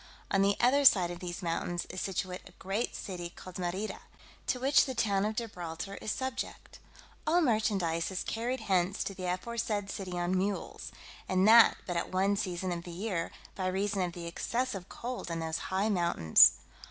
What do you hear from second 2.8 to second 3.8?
city called